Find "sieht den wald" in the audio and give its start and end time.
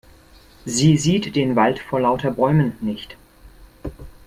0.97-1.77